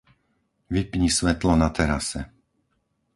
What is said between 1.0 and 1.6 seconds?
svetlo